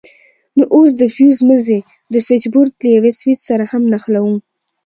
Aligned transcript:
نو 0.57 0.63
اوس 0.75 0.89
د 0.97 1.03
فيوز 1.15 1.39
مزي 1.49 1.79
د 2.13 2.15
سوېچبورډ 2.25 2.73
له 2.81 2.87
يوه 2.95 3.11
سوېچ 3.19 3.39
سره 3.49 3.63
هم 3.71 3.83
نښلوو. 3.93 4.35